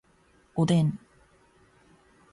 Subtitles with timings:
[0.55, 0.97] おでん